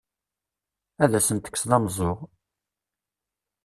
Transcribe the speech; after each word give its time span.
Ad 1.03 1.11
asen-tekkseḍ 1.17 1.71
ameẓẓuɣ! 1.77 2.17